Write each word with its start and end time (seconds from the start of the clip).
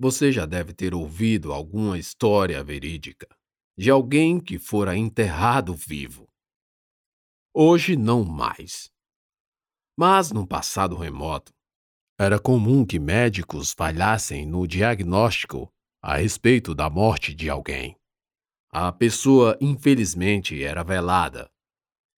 Você 0.00 0.30
já 0.30 0.46
deve 0.46 0.72
ter 0.72 0.94
ouvido 0.94 1.52
alguma 1.52 1.98
história 1.98 2.62
verídica 2.62 3.26
de 3.76 3.90
alguém 3.90 4.40
que 4.40 4.58
fora 4.58 4.96
enterrado 4.96 5.74
vivo. 5.74 6.28
Hoje 7.52 7.96
não 7.96 8.24
mais. 8.24 8.90
Mas 9.96 10.30
no 10.30 10.46
passado 10.46 10.96
remoto, 10.96 11.52
era 12.18 12.38
comum 12.38 12.86
que 12.86 13.00
médicos 13.00 13.72
falhassem 13.72 14.46
no 14.46 14.66
diagnóstico 14.66 15.72
a 16.00 16.16
respeito 16.16 16.74
da 16.74 16.88
morte 16.88 17.34
de 17.34 17.50
alguém. 17.50 17.96
A 18.70 18.92
pessoa, 18.92 19.58
infelizmente, 19.60 20.62
era 20.62 20.84
velada, 20.84 21.50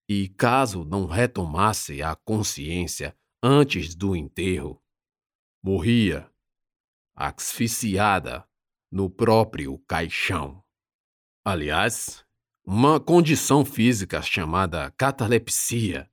e 0.07 0.29
caso 0.29 0.83
não 0.83 1.05
retomasse 1.05 2.03
a 2.03 2.15
consciência 2.15 3.15
antes 3.41 3.95
do 3.95 4.15
enterro, 4.15 4.79
morria 5.63 6.30
asfixiada 7.15 8.47
no 8.91 9.09
próprio 9.09 9.77
caixão. 9.87 10.63
Aliás, 11.45 12.25
uma 12.65 12.99
condição 12.99 13.65
física 13.65 14.21
chamada 14.21 14.91
catalepsia, 14.91 16.09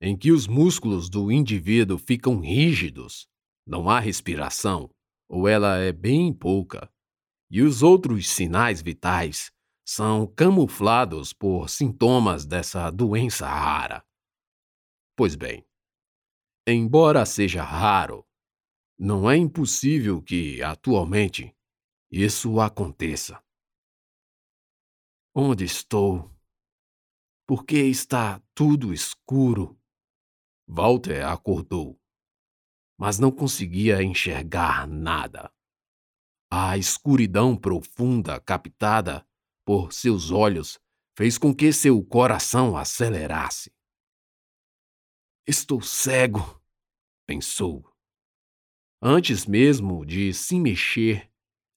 em 0.00 0.16
que 0.16 0.32
os 0.32 0.46
músculos 0.46 1.08
do 1.08 1.30
indivíduo 1.30 1.96
ficam 1.98 2.40
rígidos, 2.40 3.28
não 3.66 3.88
há 3.88 4.00
respiração, 4.00 4.90
ou 5.28 5.48
ela 5.48 5.76
é 5.78 5.92
bem 5.92 6.32
pouca, 6.32 6.90
e 7.50 7.62
os 7.62 7.82
outros 7.82 8.28
sinais 8.28 8.82
vitais 8.82 9.52
são 9.86 10.26
camuflados 10.26 11.32
por 11.32 11.68
sintomas 11.68 12.44
dessa 12.44 12.90
doença 12.90 13.46
rara. 13.46 14.04
Pois 15.16 15.36
bem, 15.36 15.64
embora 16.66 17.24
seja 17.24 17.62
raro, 17.62 18.26
não 18.98 19.28
é 19.30 19.36
impossível 19.36 20.22
que, 20.22 20.62
atualmente, 20.62 21.54
isso 22.10 22.60
aconteça. 22.60 23.42
Onde 25.34 25.64
estou? 25.64 26.30
Por 27.46 27.64
que 27.64 27.76
está 27.76 28.40
tudo 28.54 28.92
escuro? 28.92 29.78
Walter 30.66 31.26
acordou, 31.26 32.00
mas 32.96 33.18
não 33.18 33.30
conseguia 33.30 34.02
enxergar 34.02 34.86
nada. 34.86 35.52
A 36.50 36.78
escuridão 36.78 37.56
profunda 37.56 38.40
captada 38.40 39.26
por 39.64 39.92
seus 39.92 40.30
olhos 40.30 40.80
fez 41.16 41.36
com 41.36 41.54
que 41.54 41.72
seu 41.72 42.02
coração 42.04 42.76
acelerasse. 42.76 43.74
Estou 45.46 45.82
cego, 45.82 46.62
pensou. 47.26 47.93
Antes 49.06 49.44
mesmo 49.44 50.02
de 50.02 50.32
se 50.32 50.58
mexer, 50.58 51.30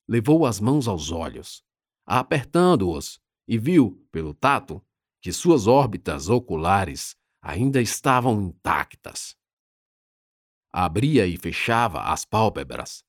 levou 0.08 0.46
as 0.46 0.62
mãos 0.62 0.88
aos 0.88 1.12
olhos, 1.12 1.62
apertando-os, 2.06 3.20
e 3.46 3.58
viu, 3.58 4.02
pelo 4.14 4.34
tato, 4.34 4.82
que 5.22 5.34
suas 5.34 5.68
órbitas 5.68 6.30
oculares 6.30 7.18
ainda 7.42 7.82
estavam 7.82 8.42
intactas. 8.42 9.36
Abria 10.72 11.28
e 11.28 11.36
fechava 11.36 12.04
as 12.04 12.24
pálpebras, 12.24 13.04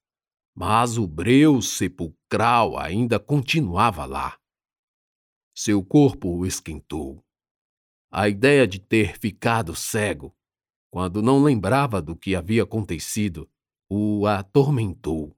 mas 0.53 0.99
o 0.99 1.07
breu 1.07 1.63
sepulcral 1.63 2.77
ainda 2.77 3.21
continuava 3.21 4.05
lá. 4.05 4.37
Seu 5.55 5.81
corpo 5.81 6.45
esquentou. 6.45 7.25
A 8.11 8.29
ideia 8.29 8.67
de 8.67 8.81
ter 8.81 9.17
ficado 9.17 9.77
cego, 9.77 10.37
quando 10.91 11.23
não 11.23 11.41
lembrava 11.41 12.03
do 12.03 12.17
que 12.17 12.35
havia 12.35 12.65
acontecido, 12.65 13.49
o 13.91 14.27
atormentou, 14.27 15.35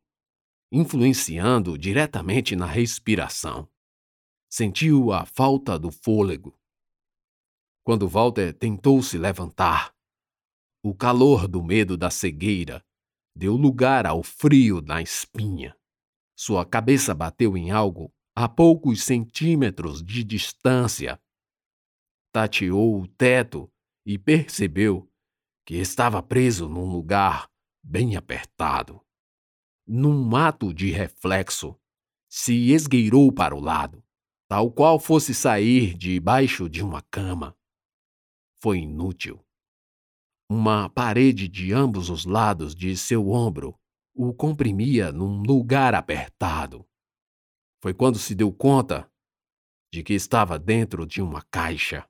influenciando 0.72 1.78
diretamente 1.78 2.56
na 2.56 2.66
respiração. 2.66 3.68
Sentiu 4.48 5.12
a 5.12 5.24
falta 5.24 5.78
do 5.78 5.92
fôlego. 5.92 6.58
Quando 7.84 8.08
Walter 8.08 8.52
tentou 8.52 9.02
se 9.02 9.16
levantar, 9.16 9.94
o 10.82 10.94
calor 10.94 11.46
do 11.46 11.62
medo 11.62 11.96
da 11.96 12.10
cegueira 12.10 12.84
deu 13.36 13.54
lugar 13.54 14.06
ao 14.06 14.22
frio 14.22 14.80
na 14.80 15.00
espinha. 15.00 15.76
Sua 16.36 16.66
cabeça 16.66 17.14
bateu 17.14 17.56
em 17.56 17.70
algo 17.70 18.12
a 18.34 18.48
poucos 18.48 19.02
centímetros 19.02 20.02
de 20.02 20.24
distância. 20.24 21.20
Tateou 22.32 23.00
o 23.00 23.06
teto 23.06 23.70
e 24.04 24.18
percebeu 24.18 25.08
que 25.64 25.76
estava 25.76 26.22
preso 26.22 26.68
num 26.68 26.90
lugar 26.90 27.49
bem 27.82 28.16
apertado. 28.16 29.00
Num 29.86 30.34
ato 30.36 30.72
de 30.72 30.90
reflexo, 30.90 31.76
se 32.28 32.70
esgueirou 32.70 33.32
para 33.32 33.54
o 33.54 33.60
lado, 33.60 34.04
tal 34.48 34.70
qual 34.70 34.98
fosse 34.98 35.34
sair 35.34 35.94
debaixo 35.96 36.68
de 36.68 36.82
uma 36.82 37.02
cama. 37.02 37.56
Foi 38.62 38.78
inútil. 38.78 39.44
Uma 40.48 40.88
parede 40.90 41.48
de 41.48 41.72
ambos 41.72 42.10
os 42.10 42.24
lados 42.24 42.74
de 42.74 42.96
seu 42.96 43.30
ombro 43.30 43.78
o 44.14 44.34
comprimia 44.34 45.12
num 45.12 45.42
lugar 45.42 45.94
apertado. 45.94 46.86
Foi 47.82 47.94
quando 47.94 48.18
se 48.18 48.34
deu 48.34 48.52
conta 48.52 49.10
de 49.92 50.02
que 50.02 50.12
estava 50.12 50.58
dentro 50.58 51.06
de 51.06 51.22
uma 51.22 51.42
caixa, 51.42 52.08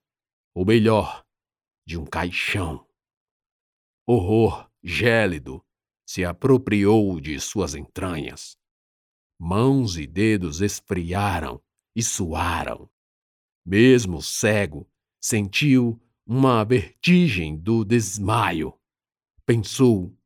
ou 0.54 0.64
melhor, 0.64 1.24
de 1.86 1.96
um 1.96 2.04
caixão. 2.04 2.86
Horror 4.06 4.69
gélido, 4.82 5.64
se 6.06 6.24
apropriou 6.24 7.20
de 7.20 7.38
suas 7.38 7.74
entranhas. 7.74 8.56
Mãos 9.38 9.96
e 9.96 10.06
dedos 10.06 10.60
esfriaram 10.60 11.62
e 11.94 12.02
suaram. 12.02 12.90
Mesmo 13.64 14.20
cego, 14.20 14.90
sentiu 15.20 16.00
uma 16.26 16.64
vertigem 16.64 17.56
do 17.56 17.84
desmaio. 17.84 18.78
Pensou: 19.46 20.16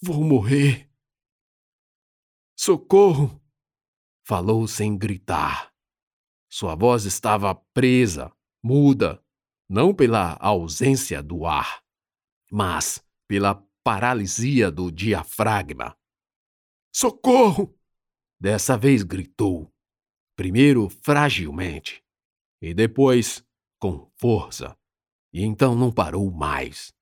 vou 0.00 0.22
morrer. 0.22 0.90
Socorro! 2.56 3.40
Falou 4.24 4.68
sem 4.68 4.96
gritar. 4.96 5.72
Sua 6.48 6.74
voz 6.74 7.04
estava 7.04 7.54
presa, 7.54 8.30
muda, 8.62 9.24
não 9.68 9.94
pela 9.94 10.36
ausência 10.38 11.22
do 11.22 11.46
ar, 11.46 11.82
mas 12.50 13.02
pela 13.26 13.54
paralisia 13.82 14.70
do 14.70 14.90
diafragma. 14.90 15.96
Socorro! 16.94 17.74
Dessa 18.40 18.76
vez 18.76 19.02
gritou, 19.02 19.72
primeiro 20.36 20.88
fragilmente, 20.88 22.02
e 22.60 22.74
depois 22.74 23.44
com 23.78 24.10
força, 24.16 24.76
e 25.32 25.42
então 25.42 25.74
não 25.74 25.92
parou 25.92 26.30
mais. 26.30 26.92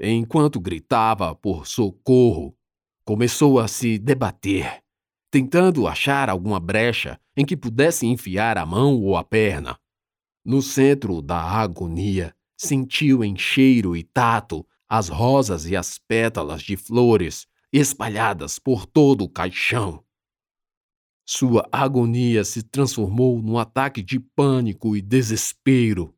Enquanto 0.00 0.60
gritava 0.60 1.34
por 1.34 1.66
socorro, 1.66 2.56
começou 3.04 3.58
a 3.58 3.68
se 3.68 3.98
debater, 3.98 4.82
tentando 5.30 5.86
achar 5.86 6.28
alguma 6.28 6.60
brecha 6.60 7.20
em 7.36 7.44
que 7.44 7.56
pudesse 7.56 8.06
enfiar 8.06 8.58
a 8.58 8.66
mão 8.66 9.00
ou 9.00 9.16
a 9.16 9.24
perna. 9.24 9.78
No 10.44 10.62
centro 10.62 11.22
da 11.22 11.40
agonia, 11.40 12.34
sentiu 12.56 13.24
em 13.24 13.36
cheiro 13.36 13.96
e 13.96 14.02
tato 14.02 14.66
as 14.92 15.08
rosas 15.08 15.64
e 15.64 15.74
as 15.74 15.96
pétalas 15.96 16.60
de 16.60 16.76
flores 16.76 17.46
espalhadas 17.72 18.58
por 18.58 18.84
todo 18.84 19.24
o 19.24 19.28
caixão. 19.28 20.04
Sua 21.26 21.66
agonia 21.72 22.44
se 22.44 22.62
transformou 22.62 23.40
num 23.40 23.56
ataque 23.56 24.02
de 24.02 24.20
pânico 24.20 24.94
e 24.94 25.00
desespero. 25.00 26.14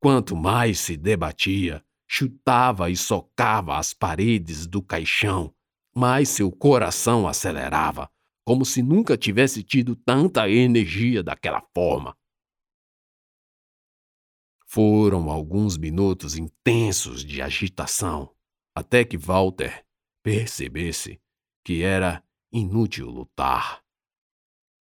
Quanto 0.00 0.34
mais 0.34 0.80
se 0.80 0.96
debatia, 0.96 1.84
chutava 2.04 2.90
e 2.90 2.96
socava 2.96 3.78
as 3.78 3.94
paredes 3.94 4.66
do 4.66 4.82
caixão, 4.82 5.54
mais 5.94 6.30
seu 6.30 6.50
coração 6.50 7.28
acelerava, 7.28 8.10
como 8.44 8.64
se 8.64 8.82
nunca 8.82 9.16
tivesse 9.16 9.62
tido 9.62 9.94
tanta 9.94 10.50
energia 10.50 11.22
daquela 11.22 11.62
forma. 11.72 12.16
Foram 14.74 15.28
alguns 15.28 15.76
minutos 15.76 16.34
intensos 16.34 17.22
de 17.22 17.42
agitação, 17.42 18.34
até 18.74 19.04
que 19.04 19.18
Walter 19.18 19.84
percebesse 20.22 21.20
que 21.62 21.82
era 21.82 22.24
inútil 22.50 23.10
lutar. 23.10 23.84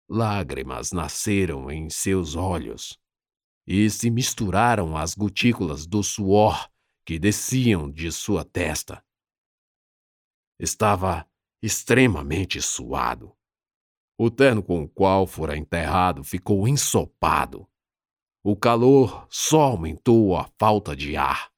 Lágrimas 0.10 0.92
nasceram 0.92 1.70
em 1.70 1.88
seus 1.92 2.34
olhos 2.34 3.00
e 3.68 3.88
se 3.92 4.10
misturaram 4.10 4.98
às 4.98 5.14
gotículas 5.14 5.86
do 5.86 6.02
suor 6.02 6.68
que 7.06 7.20
desciam 7.20 7.88
de 7.88 8.12
sua 8.12 8.44
testa. 8.44 9.06
Estava 10.60 11.30
extremamente 11.62 12.60
suado. 12.60 13.38
O 14.18 14.32
terno 14.32 14.64
com 14.64 14.82
o 14.82 14.90
qual 14.90 15.28
fora 15.28 15.56
enterrado 15.56 16.24
ficou 16.24 16.68
ensopado 16.68 17.70
o 18.48 18.56
calor 18.56 19.26
só 19.28 19.64
aumentou 19.64 20.38
a 20.38 20.48
falta 20.60 20.96
de 20.96 21.18
ar. 21.18 21.50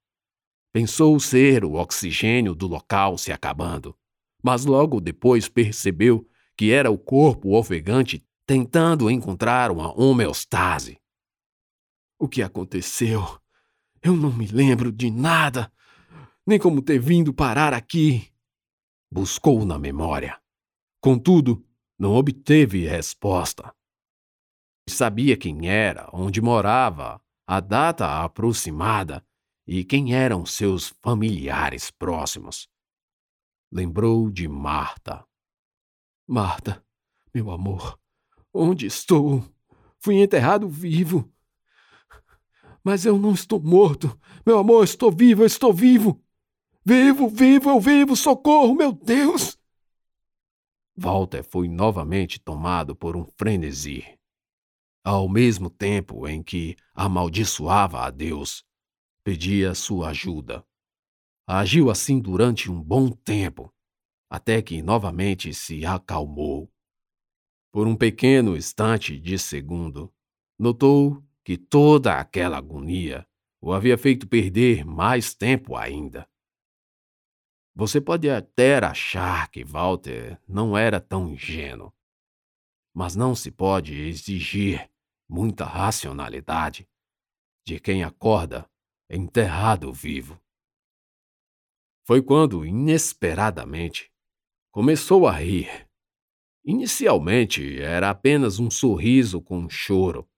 Pensou 0.71 1.19
ser 1.19 1.65
o 1.65 1.73
oxigênio 1.73 2.55
do 2.55 2.65
local 2.65 3.17
se 3.17 3.29
acabando, 3.29 3.93
mas 4.41 4.63
logo 4.63 5.01
depois 5.01 5.49
percebeu 5.49 6.25
que 6.55 6.71
era 6.71 6.89
o 6.89 6.97
corpo 6.97 7.57
ofegante 7.57 8.25
tentando 8.45 9.11
encontrar 9.11 9.69
uma 9.69 9.93
homeostase. 9.99 10.97
O 12.17 12.25
que 12.25 12.41
aconteceu? 12.41 13.21
Eu 14.01 14.15
não 14.15 14.31
me 14.31 14.47
lembro 14.47 14.89
de 14.89 15.11
nada, 15.11 15.69
nem 16.45 16.57
como 16.57 16.81
ter 16.81 16.99
vindo 16.99 17.33
parar 17.33 17.73
aqui. 17.73 18.31
Buscou 19.11 19.65
na 19.65 19.77
memória. 19.77 20.39
Contudo, 21.01 21.67
não 21.99 22.13
obteve 22.13 22.87
resposta. 22.87 23.75
Sabia 24.89 25.35
quem 25.35 25.69
era, 25.69 26.09
onde 26.13 26.41
morava, 26.41 27.21
a 27.45 27.59
data 27.59 28.23
aproximada 28.23 29.23
e 29.67 29.83
quem 29.83 30.15
eram 30.15 30.45
seus 30.45 30.89
familiares 31.01 31.91
próximos. 31.91 32.69
Lembrou 33.71 34.29
de 34.29 34.47
Marta. 34.47 35.25
Marta, 36.25 36.83
meu 37.33 37.51
amor, 37.51 37.99
onde 38.53 38.85
estou? 38.85 39.43
Fui 39.99 40.15
enterrado 40.15 40.69
vivo. 40.69 41.29
Mas 42.83 43.05
eu 43.05 43.19
não 43.19 43.33
estou 43.33 43.61
morto. 43.61 44.17
Meu 44.45 44.57
amor, 44.57 44.85
estou 44.85 45.11
vivo, 45.11 45.43
estou 45.43 45.73
vivo. 45.73 46.23
Vivo, 46.85 47.27
vivo, 47.27 47.69
eu 47.69 47.79
vivo, 47.81 48.15
socorro, 48.15 48.73
meu 48.73 48.93
Deus! 48.93 49.57
Walter 50.95 51.43
foi 51.43 51.67
novamente 51.67 52.39
tomado 52.39 52.95
por 52.95 53.17
um 53.17 53.25
frenesi. 53.37 54.16
Ao 55.09 55.29
mesmo 55.29 55.69
tempo 55.69 56.27
em 56.27 56.43
que 56.43 56.75
amaldiçoava 56.93 58.01
a 58.01 58.09
Deus, 58.11 58.65
pedia 59.23 59.73
sua 59.73 60.09
ajuda. 60.09 60.67
Agiu 61.47 61.89
assim 61.89 62.19
durante 62.19 62.69
um 62.69 62.83
bom 62.83 63.09
tempo, 63.09 63.73
até 64.29 64.61
que 64.61 64.81
novamente 64.81 65.53
se 65.53 65.85
acalmou. 65.85 66.69
Por 67.71 67.87
um 67.87 67.95
pequeno 67.95 68.57
instante 68.57 69.17
de 69.17 69.39
segundo, 69.39 70.13
notou 70.59 71.23
que 71.41 71.57
toda 71.57 72.19
aquela 72.19 72.57
agonia 72.57 73.25
o 73.61 73.71
havia 73.71 73.97
feito 73.97 74.27
perder 74.27 74.83
mais 74.83 75.33
tempo 75.33 75.77
ainda. 75.77 76.29
Você 77.73 78.01
pode 78.01 78.29
até 78.29 78.77
achar 78.79 79.49
que 79.51 79.63
Walter 79.63 80.37
não 80.45 80.77
era 80.77 80.99
tão 80.99 81.29
ingênuo, 81.29 81.93
mas 82.93 83.15
não 83.15 83.33
se 83.33 83.49
pode 83.49 83.95
exigir 83.95 84.91
muita 85.27 85.65
racionalidade 85.65 86.87
de 87.65 87.79
quem 87.79 88.03
acorda 88.03 88.69
enterrado 89.09 89.91
vivo. 89.91 90.39
Foi 92.05 92.21
quando, 92.21 92.65
inesperadamente, 92.65 94.11
começou 94.71 95.27
a 95.27 95.33
rir. 95.33 95.87
Inicialmente 96.63 97.81
era 97.81 98.09
apenas 98.09 98.59
um 98.59 98.69
sorriso 98.69 99.41
com 99.41 99.69
choro. 99.69 100.29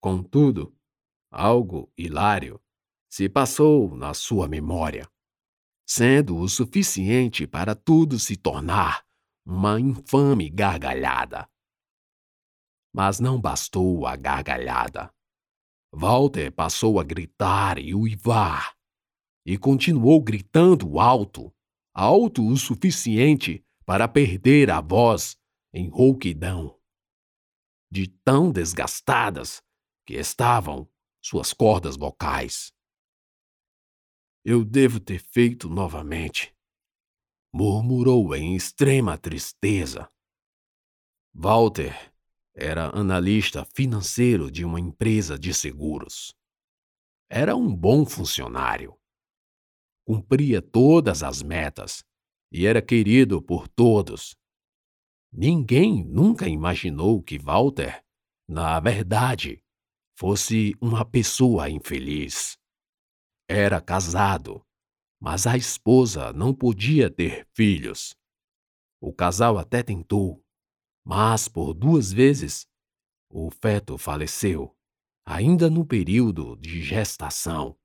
Contudo, 0.00 0.76
algo 1.30 1.90
hilário 1.96 2.60
se 3.10 3.28
passou 3.28 3.94
na 3.96 4.14
sua 4.14 4.48
memória 4.48 5.10
sendo 5.94 6.38
o 6.38 6.48
suficiente 6.48 7.46
para 7.46 7.74
tudo 7.74 8.18
se 8.18 8.34
tornar 8.34 9.04
uma 9.44 9.78
infame 9.78 10.48
gargalhada. 10.48 11.46
Mas 12.92 13.18
não 13.18 13.40
bastou 13.40 14.06
a 14.06 14.16
gargalhada. 14.16 15.12
Walter 15.92 16.50
passou 16.50 16.98
a 16.98 17.04
gritar 17.04 17.78
e 17.78 17.94
uivar, 17.94 18.76
e 19.44 19.58
continuou 19.58 20.22
gritando 20.22 20.98
alto, 20.98 21.52
alto 21.94 22.46
o 22.46 22.56
suficiente 22.56 23.64
para 23.84 24.08
perder 24.08 24.70
a 24.70 24.80
voz 24.80 25.36
em 25.72 25.88
rouquidão. 25.88 26.78
De 27.90 28.08
tão 28.08 28.50
desgastadas 28.50 29.62
que 30.06 30.14
estavam 30.14 30.88
suas 31.20 31.52
cordas 31.52 31.96
vocais. 31.96 32.72
Eu 34.44 34.64
devo 34.64 34.98
ter 34.98 35.20
feito 35.20 35.68
novamente. 35.68 36.54
Murmurou 37.52 38.34
em 38.34 38.56
extrema 38.56 39.16
tristeza. 39.18 40.10
Walter 41.34 42.11
era 42.54 42.88
analista 42.96 43.64
financeiro 43.64 44.50
de 44.50 44.64
uma 44.64 44.78
empresa 44.78 45.38
de 45.38 45.54
seguros. 45.54 46.34
Era 47.30 47.56
um 47.56 47.74
bom 47.74 48.04
funcionário. 48.04 48.94
Cumpria 50.04 50.60
todas 50.60 51.22
as 51.22 51.42
metas 51.42 52.04
e 52.50 52.66
era 52.66 52.82
querido 52.82 53.40
por 53.40 53.66
todos. 53.68 54.36
Ninguém 55.32 56.04
nunca 56.04 56.46
imaginou 56.46 57.22
que 57.22 57.38
Walter, 57.38 58.04
na 58.46 58.78
verdade, 58.80 59.64
fosse 60.14 60.74
uma 60.78 61.04
pessoa 61.06 61.70
infeliz. 61.70 62.58
Era 63.48 63.80
casado, 63.80 64.62
mas 65.18 65.46
a 65.46 65.56
esposa 65.56 66.32
não 66.32 66.54
podia 66.54 67.08
ter 67.08 67.46
filhos. 67.54 68.14
O 69.00 69.12
casal 69.12 69.56
até 69.56 69.82
tentou, 69.82 70.41
mas 71.04 71.48
por 71.48 71.74
duas 71.74 72.12
vezes 72.12 72.66
o 73.30 73.50
feto 73.50 73.96
faleceu, 73.96 74.76
ainda 75.24 75.70
no 75.70 75.86
período 75.86 76.56
de 76.56 76.82
gestação, 76.82 77.78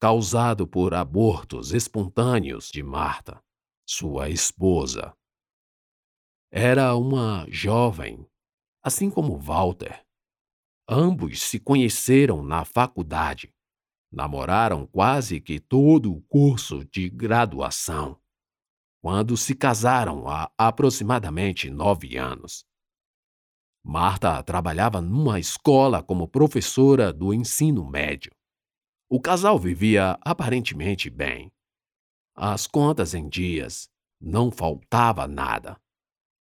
causado 0.00 0.66
por 0.66 0.94
abortos 0.94 1.72
espontâneos 1.72 2.70
de 2.70 2.82
Marta, 2.82 3.42
sua 3.86 4.28
esposa. 4.28 5.14
Era 6.50 6.94
uma 6.94 7.46
jovem, 7.50 8.26
assim 8.82 9.10
como 9.10 9.38
Walter. 9.38 10.04
Ambos 10.88 11.42
se 11.42 11.60
conheceram 11.60 12.42
na 12.42 12.64
faculdade 12.64 13.52
Namoraram 14.10 14.86
quase 14.86 15.38
que 15.38 15.60
todo 15.60 16.12
o 16.12 16.22
curso 16.22 16.84
de 16.86 17.10
graduação, 17.10 18.18
quando 19.00 19.36
se 19.36 19.54
casaram 19.54 20.28
há 20.28 20.50
aproximadamente 20.58 21.70
nove 21.70 22.16
anos. 22.16 22.64
Marta 23.84 24.42
trabalhava 24.42 25.00
numa 25.00 25.38
escola 25.38 26.02
como 26.02 26.28
professora 26.28 27.12
do 27.12 27.32
ensino 27.32 27.88
médio. 27.88 28.32
O 29.08 29.20
casal 29.20 29.58
vivia 29.58 30.18
aparentemente 30.20 31.08
bem. 31.08 31.50
As 32.34 32.66
contas 32.66 33.14
em 33.14 33.28
dias, 33.28 33.88
não 34.20 34.50
faltava 34.50 35.26
nada. 35.26 35.80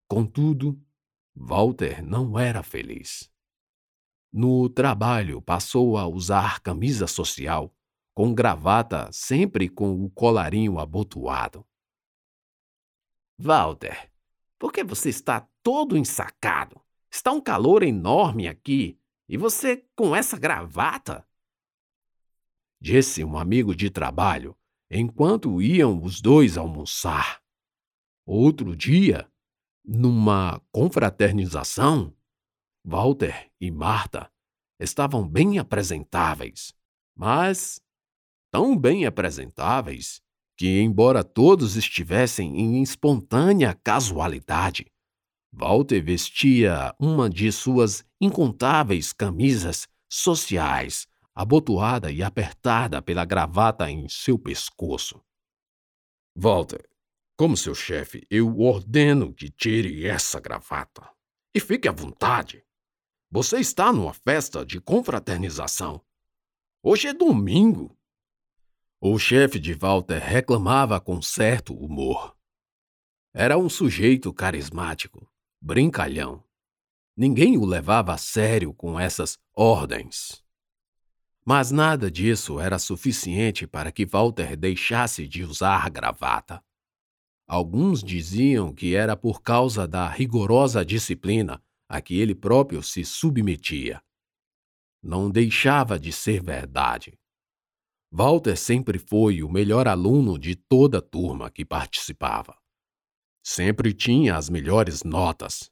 Contudo, 0.09 0.81
Walter 1.37 2.03
não 2.03 2.39
era 2.39 2.63
feliz. 2.63 3.31
No 4.33 4.69
trabalho, 4.69 5.41
passou 5.41 5.97
a 5.97 6.07
usar 6.07 6.61
camisa 6.61 7.07
social, 7.07 7.73
com 8.15 8.35
gravata 8.35 9.09
sempre 9.13 9.69
com 9.69 10.05
o 10.05 10.11
colarinho 10.11 10.79
abotoado. 10.79 11.65
Walter, 13.43 14.13
por 14.59 14.71
que 14.71 14.85
você 14.85 15.09
está 15.09 15.49
todo 15.63 15.97
ensacado? 15.97 16.79
Está 17.11 17.33
um 17.33 17.41
calor 17.41 17.83
enorme 17.83 18.47
aqui 18.47 19.01
e 19.27 19.39
você 19.39 19.83
com 19.97 20.15
essa 20.15 20.39
gravata? 20.39 21.27
Disse 22.79 23.25
um 23.25 23.39
amigo 23.39 23.75
de 23.75 23.89
trabalho 23.89 24.55
enquanto 24.91 25.63
iam 25.63 26.03
os 26.03 26.21
dois 26.21 26.59
almoçar. 26.59 27.43
Outro 28.27 28.77
dia, 28.77 29.27
numa 29.83 30.61
confraternização, 30.71 32.15
Walter 32.85 33.51
e 33.59 33.71
Marta 33.71 34.31
estavam 34.79 35.27
bem 35.27 35.59
apresentáveis, 35.59 36.75
mas 37.17 37.83
tão 38.51 38.77
bem 38.77 39.07
apresentáveis 39.07 40.23
que, 40.61 40.83
embora 40.83 41.25
todos 41.25 41.75
estivessem 41.75 42.61
em 42.61 42.83
espontânea 42.83 43.73
casualidade, 43.73 44.93
Walter 45.51 46.03
vestia 46.05 46.95
uma 47.01 47.31
de 47.31 47.51
suas 47.51 48.05
incontáveis 48.21 49.11
camisas 49.11 49.89
sociais, 50.07 51.07
abotoada 51.35 52.13
e 52.13 52.23
apertada 52.23 53.01
pela 53.01 53.25
gravata 53.25 53.91
em 53.91 54.07
seu 54.07 54.39
pescoço. 54.39 55.19
Walter, 56.37 56.87
como 57.39 57.57
seu 57.57 57.75
chefe, 57.75 58.27
eu 58.29 58.61
ordeno 58.61 59.33
que 59.33 59.49
tire 59.49 60.07
essa 60.07 60.39
gravata. 60.39 61.09
E 61.55 61.59
fique 61.59 61.89
à 61.89 61.93
vontade. 61.93 62.63
Você 63.31 63.61
está 63.61 63.91
numa 63.91 64.13
festa 64.13 64.63
de 64.67 64.79
confraternização. 64.79 66.05
Hoje 66.83 67.09
é 67.09 67.15
domingo. 67.15 67.99
O 69.03 69.19
chefe 69.19 69.59
de 69.59 69.73
Walter 69.73 70.19
reclamava 70.19 71.01
com 71.01 71.23
certo 71.23 71.73
humor. 71.73 72.37
Era 73.33 73.57
um 73.57 73.67
sujeito 73.67 74.31
carismático, 74.31 75.27
brincalhão. 75.59 76.45
Ninguém 77.17 77.57
o 77.57 77.65
levava 77.65 78.13
a 78.13 78.19
sério 78.19 78.75
com 78.75 79.01
essas 79.01 79.39
ordens. 79.55 80.45
Mas 81.43 81.71
nada 81.71 82.11
disso 82.11 82.61
era 82.61 82.79
suficiente 82.79 83.67
para 83.67 83.91
que 83.91 84.05
Walter 84.05 84.55
deixasse 84.55 85.27
de 85.27 85.45
usar 85.45 85.89
gravata. 85.89 86.63
Alguns 87.47 88.05
diziam 88.05 88.75
que 88.75 88.95
era 88.95 89.17
por 89.17 89.41
causa 89.41 89.89
da 89.89 90.07
rigorosa 90.09 90.85
disciplina 90.85 91.63
a 91.89 92.03
que 92.03 92.21
ele 92.21 92.35
próprio 92.35 92.83
se 92.83 93.03
submetia. 93.07 94.03
Não 95.03 95.31
deixava 95.31 95.99
de 95.99 96.13
ser 96.13 96.43
verdade. 96.43 97.20
Walter 98.13 98.57
sempre 98.57 98.99
foi 98.99 99.43
o 99.43 99.49
melhor 99.49 99.87
aluno 99.87 100.37
de 100.37 100.57
toda 100.57 100.99
a 100.99 101.03
turma 101.03 101.49
que 101.49 101.65
participava. 101.65 102.59
Sempre 103.43 103.95
tinha 103.95 104.37
as 104.37 104.51
melhores 104.51 105.05
notas. 105.05 105.71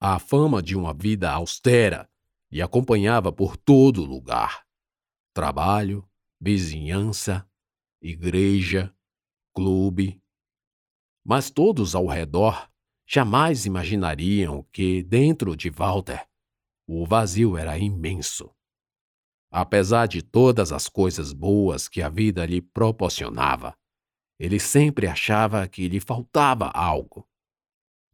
A 0.00 0.20
fama 0.20 0.62
de 0.62 0.76
uma 0.76 0.94
vida 0.94 1.30
austera 1.30 2.08
lhe 2.50 2.62
acompanhava 2.62 3.32
por 3.32 3.56
todo 3.56 4.04
lugar. 4.04 4.64
Trabalho, 5.34 6.08
vizinhança, 6.40 7.48
igreja, 8.00 8.94
clube. 9.52 10.22
Mas 11.24 11.50
todos 11.50 11.96
ao 11.96 12.06
redor 12.06 12.70
jamais 13.04 13.66
imaginariam 13.66 14.62
que, 14.72 15.02
dentro 15.02 15.56
de 15.56 15.70
Walter, 15.70 16.24
o 16.86 17.04
vazio 17.04 17.56
era 17.56 17.76
imenso. 17.76 18.54
Apesar 19.50 20.06
de 20.06 20.22
todas 20.22 20.72
as 20.72 20.88
coisas 20.88 21.32
boas 21.32 21.88
que 21.88 22.02
a 22.02 22.08
vida 22.08 22.44
lhe 22.44 22.60
proporcionava, 22.60 23.74
ele 24.38 24.60
sempre 24.60 25.06
achava 25.06 25.66
que 25.66 25.88
lhe 25.88 26.00
faltava 26.00 26.68
algo. 26.68 27.26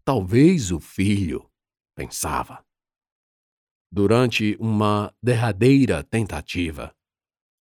Talvez 0.04 0.70
o 0.70 0.78
filho, 0.78 1.50
pensava. 1.94 2.64
Durante 3.90 4.56
uma 4.58 5.14
derradeira 5.22 6.02
tentativa, 6.02 6.94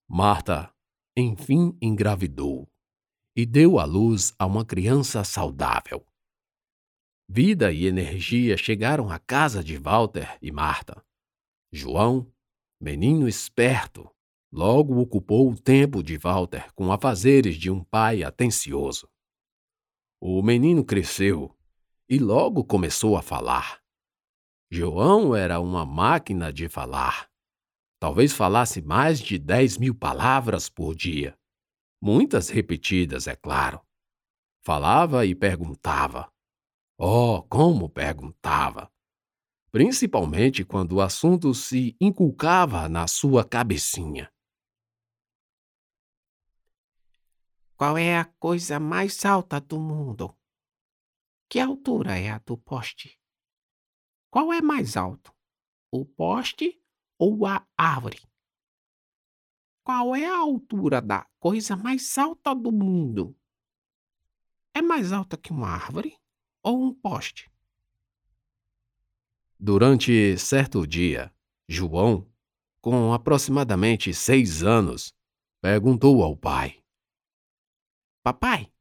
Marta 0.08 0.74
enfim 1.16 1.78
engravidou 1.82 2.70
e 3.36 3.46
deu 3.46 3.80
à 3.80 3.86
luz 3.86 4.34
a 4.38 4.46
uma 4.46 4.66
criança 4.66 5.24
saudável. 5.24 6.06
Vida 7.28 7.72
e 7.72 7.86
energia 7.86 8.58
chegaram 8.58 9.10
à 9.10 9.18
casa 9.18 9.64
de 9.64 9.78
Walter 9.78 10.38
e 10.42 10.52
Marta. 10.52 11.04
João, 11.72 12.30
menino 12.82 13.28
esperto, 13.28 14.10
logo 14.52 15.00
ocupou 15.00 15.52
o 15.52 15.56
tempo 15.56 16.02
de 16.02 16.18
Walter 16.18 16.74
com 16.74 16.92
afazeres 16.92 17.56
de 17.56 17.70
um 17.70 17.84
pai 17.84 18.24
atencioso. 18.24 19.08
O 20.20 20.42
menino 20.42 20.84
cresceu 20.84 21.56
e 22.10 22.18
logo 22.18 22.64
começou 22.64 23.16
a 23.16 23.22
falar. 23.22 23.80
João 24.72 25.36
era 25.36 25.60
uma 25.60 25.86
máquina 25.86 26.52
de 26.52 26.68
falar. 26.68 27.30
Talvez 28.00 28.34
falasse 28.34 28.82
mais 28.82 29.20
de 29.20 29.38
dez 29.38 29.78
mil 29.78 29.94
palavras 29.94 30.68
por 30.68 30.96
dia. 30.96 31.38
Muitas 32.02 32.50
repetidas, 32.50 33.28
é 33.28 33.36
claro. 33.36 33.80
Falava 34.64 35.24
e 35.24 35.36
perguntava. 35.36 36.32
Oh, 36.98 37.44
como 37.44 37.88
perguntava! 37.90 38.92
Principalmente 39.72 40.66
quando 40.66 40.98
o 40.98 41.02
assunto 41.02 41.54
se 41.54 41.96
inculcava 42.00 42.90
na 42.90 43.08
sua 43.08 43.48
cabecinha. 43.48 44.30
Qual 47.78 47.98
é 47.98 48.18
a 48.18 48.26
coisa 48.26 48.82
mais 48.82 49.24
alta 49.24 49.62
do 49.62 49.80
mundo? 49.80 50.38
Que 51.50 51.58
altura 51.60 52.20
é 52.20 52.30
a 52.30 52.38
do 52.40 52.58
poste? 52.58 53.18
Qual 54.30 54.52
é 54.52 54.62
mais 54.62 54.98
alto? 54.98 55.34
O 55.90 56.06
poste 56.06 56.82
ou 57.18 57.46
a 57.46 57.66
árvore? 57.78 58.22
Qual 59.84 60.16
é 60.16 60.26
a 60.26 60.38
altura 60.38 61.02
da 61.02 61.26
coisa 61.40 61.76
mais 61.78 62.18
alta 62.18 62.54
do 62.54 62.72
mundo? 62.72 63.36
É 64.74 64.82
mais 64.82 65.12
alta 65.12 65.38
que 65.38 65.52
uma 65.52 65.70
árvore 65.70 66.18
ou 66.62 66.84
um 66.84 66.94
poste? 66.94 67.51
Durante 69.64 70.36
certo 70.38 70.88
dia, 70.88 71.32
João, 71.70 72.28
com 72.82 73.14
aproximadamente 73.14 74.12
seis 74.14 74.64
anos, 74.64 75.14
perguntou 75.62 76.24
ao 76.24 76.36
pai: 76.36 76.82
Papai, 78.24 78.72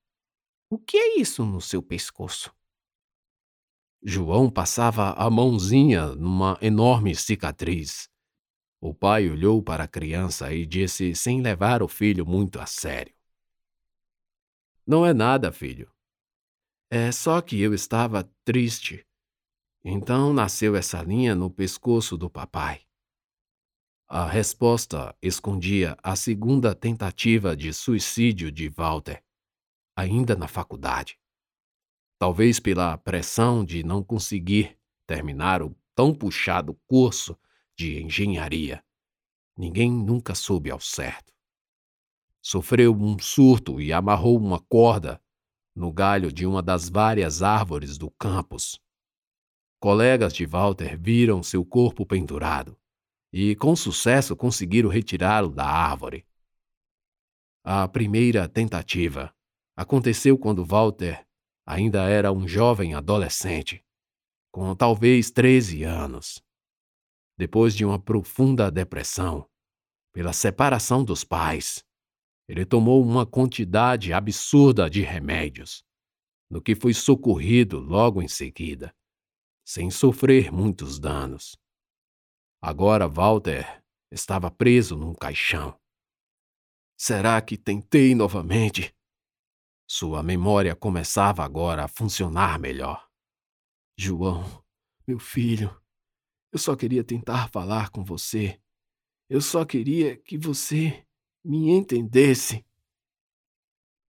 o 0.70 0.78
que 0.78 0.96
é 0.96 1.20
isso 1.20 1.44
no 1.44 1.60
seu 1.60 1.82
pescoço? 1.82 2.50
João 4.02 4.50
passava 4.50 5.12
a 5.12 5.28
mãozinha 5.28 6.14
numa 6.14 6.56
enorme 6.62 7.14
cicatriz 7.14 8.10
o 8.80 8.94
pai 8.94 9.28
olhou 9.28 9.62
para 9.62 9.84
a 9.84 9.88
criança 9.88 10.54
e 10.54 10.64
disse 10.64 11.14
sem 11.14 11.42
levar 11.42 11.82
o 11.82 11.88
filho 11.88 12.24
muito 12.24 12.58
a 12.58 12.64
sério: 12.64 13.14
Não 14.86 15.04
é 15.04 15.12
nada, 15.12 15.52
filho. 15.52 15.92
É 16.90 17.12
só 17.12 17.42
que 17.42 17.60
eu 17.60 17.74
estava 17.74 18.24
triste. 18.42 19.06
Então 19.82 20.32
nasceu 20.32 20.76
essa 20.76 21.02
linha 21.02 21.34
no 21.34 21.50
pescoço 21.50 22.16
do 22.18 22.28
papai. 22.28 22.82
A 24.06 24.26
resposta 24.26 25.16
escondia 25.22 25.96
a 26.02 26.14
segunda 26.16 26.74
tentativa 26.74 27.56
de 27.56 27.72
suicídio 27.72 28.52
de 28.52 28.68
Walter, 28.68 29.22
ainda 29.96 30.36
na 30.36 30.48
faculdade. 30.48 31.18
Talvez 32.18 32.60
pela 32.60 32.98
pressão 32.98 33.64
de 33.64 33.82
não 33.82 34.02
conseguir 34.02 34.76
terminar 35.06 35.62
o 35.62 35.74
tão 35.94 36.14
puxado 36.14 36.78
curso 36.86 37.38
de 37.74 38.02
engenharia. 38.02 38.84
Ninguém 39.56 39.90
nunca 39.90 40.34
soube 40.34 40.70
ao 40.70 40.80
certo. 40.80 41.32
Sofreu 42.42 42.94
um 42.94 43.18
surto 43.18 43.80
e 43.80 43.92
amarrou 43.92 44.36
uma 44.36 44.60
corda 44.60 45.22
no 45.74 45.90
galho 45.90 46.30
de 46.30 46.44
uma 46.44 46.60
das 46.60 46.88
várias 46.88 47.42
árvores 47.42 47.96
do 47.96 48.10
campus. 48.10 48.78
Colegas 49.80 50.32
de 50.32 50.46
Walter 50.46 50.96
viram 50.96 51.42
seu 51.42 51.64
corpo 51.64 52.06
pendurado 52.06 52.78
e, 53.32 53.56
com 53.56 53.74
sucesso, 53.74 54.36
conseguiram 54.36 54.88
retirá-lo 54.88 55.50
da 55.50 55.64
árvore. 55.66 56.24
A 57.64 57.88
primeira 57.88 58.48
tentativa 58.48 59.34
aconteceu 59.74 60.38
quando 60.38 60.64
Walter 60.64 61.26
ainda 61.66 62.08
era 62.08 62.30
um 62.30 62.46
jovem 62.46 62.94
adolescente, 62.94 63.84
com 64.52 64.74
talvez 64.76 65.30
13 65.30 65.82
anos 65.82 66.44
depois 67.40 67.74
de 67.74 67.86
uma 67.86 67.98
profunda 67.98 68.70
depressão, 68.70 69.48
pela 70.12 70.30
separação 70.30 71.02
dos 71.02 71.24
pais, 71.24 71.82
ele 72.46 72.66
tomou 72.66 73.02
uma 73.02 73.24
quantidade 73.24 74.12
absurda 74.12 74.90
de 74.90 75.00
remédios, 75.00 75.82
no 76.50 76.60
que 76.60 76.74
foi 76.74 76.92
socorrido 76.92 77.80
logo 77.80 78.20
em 78.20 78.28
seguida, 78.28 78.94
sem 79.70 79.88
sofrer 79.88 80.50
muitos 80.50 80.98
danos. 80.98 81.56
Agora 82.60 83.06
Walter 83.06 83.80
estava 84.10 84.50
preso 84.50 84.96
num 84.96 85.14
caixão. 85.14 85.78
Será 86.98 87.40
que 87.40 87.56
tentei 87.56 88.12
novamente? 88.12 88.92
Sua 89.88 90.24
memória 90.24 90.74
começava 90.74 91.44
agora 91.44 91.84
a 91.84 91.88
funcionar 91.88 92.58
melhor. 92.58 93.08
João, 93.96 94.42
meu 95.06 95.20
filho, 95.20 95.80
eu 96.50 96.58
só 96.58 96.74
queria 96.74 97.04
tentar 97.04 97.48
falar 97.48 97.90
com 97.90 98.02
você. 98.02 98.60
Eu 99.28 99.40
só 99.40 99.64
queria 99.64 100.16
que 100.16 100.36
você 100.36 101.06
me 101.44 101.70
entendesse. 101.70 102.66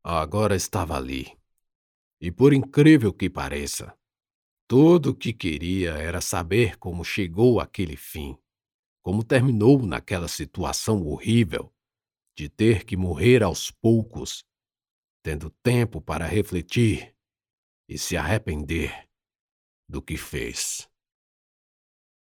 Agora 0.03 0.55
estava 0.55 0.97
ali. 0.97 1.37
E 2.19 2.31
por 2.31 2.51
incrível 2.51 3.13
que 3.13 3.29
pareça, 3.29 3.95
tudo 4.71 5.09
o 5.09 5.13
que 5.13 5.33
queria 5.33 5.95
era 5.95 6.21
saber 6.21 6.77
como 6.77 7.03
chegou 7.03 7.59
aquele 7.59 7.97
fim, 7.97 8.37
como 9.03 9.21
terminou 9.21 9.85
naquela 9.85 10.29
situação 10.29 11.05
horrível 11.05 11.69
de 12.37 12.47
ter 12.47 12.85
que 12.85 12.95
morrer 12.95 13.43
aos 13.43 13.69
poucos, 13.69 14.45
tendo 15.21 15.49
tempo 15.61 15.99
para 15.99 16.25
refletir 16.25 17.13
e 17.85 17.97
se 17.97 18.15
arrepender 18.15 19.09
do 19.89 20.01
que 20.01 20.15
fez. 20.15 20.89